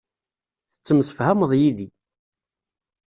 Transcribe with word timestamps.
Tettemsefhameḍ 0.71 1.51
yid-i. 1.59 1.87